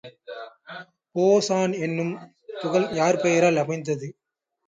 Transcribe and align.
Boson 1.15 1.73
என்னும் 1.79 2.13
துகள் 2.61 2.87
யார் 2.93 3.21
பெயரால் 3.21 3.57
அமைந்தது? 3.57 4.07